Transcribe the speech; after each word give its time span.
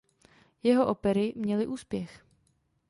Jeho 0.63 0.87
opery 0.87 1.33
měly 1.35 1.67
úspěch. 1.67 2.23